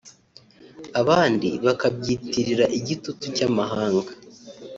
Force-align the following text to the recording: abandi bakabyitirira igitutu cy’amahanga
abandi 1.01 1.49
bakabyitirira 1.65 2.65
igitutu 2.79 3.25
cy’amahanga 3.35 4.11